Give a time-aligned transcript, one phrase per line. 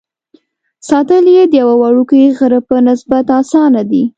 [0.87, 4.03] ساتل یې د یوه وړوکي غره په نسبت اسانه دي.